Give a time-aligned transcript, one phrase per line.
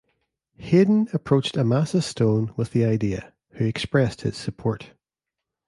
[0.59, 4.93] Haydn approached Amasa Stone with the idea, who expressed his support.